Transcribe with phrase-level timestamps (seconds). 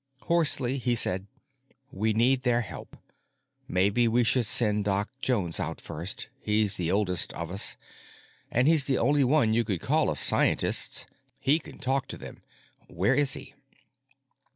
[0.23, 1.27] Hoarsely he said,
[1.91, 2.97] "We need their help.
[3.67, 6.27] Maybe we should send Doc Jones out first.
[6.41, 7.77] He's the oldest of us,
[8.49, 11.05] and he's the only one you could call a scientist;
[11.39, 12.41] he can talk to them.
[12.87, 13.53] Where is he?"